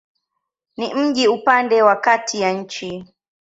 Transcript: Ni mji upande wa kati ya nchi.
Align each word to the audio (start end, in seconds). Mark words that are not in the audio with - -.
Ni 0.77 0.93
mji 0.95 1.27
upande 1.27 1.81
wa 1.81 1.95
kati 1.95 2.41
ya 2.41 2.53
nchi. 2.53 3.05